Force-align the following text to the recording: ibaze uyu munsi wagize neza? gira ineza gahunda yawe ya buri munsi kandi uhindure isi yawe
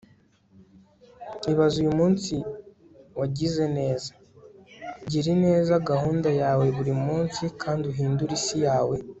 ibaze 1.51 1.75
uyu 1.83 1.93
munsi 1.99 2.35
wagize 3.19 3.63
neza? 3.77 4.11
gira 5.09 5.27
ineza 5.35 5.73
gahunda 5.89 6.29
yawe 6.41 6.63
ya 6.67 6.73
buri 6.77 6.93
munsi 7.07 7.41
kandi 7.61 7.83
uhindure 7.91 8.33
isi 8.39 8.57
yawe 8.67 8.95